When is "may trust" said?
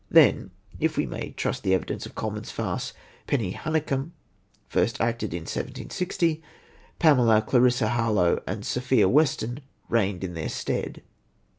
1.05-1.61